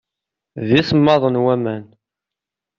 D 0.67 0.69
isemmaḍen 0.79 1.35
waman. 1.43 1.85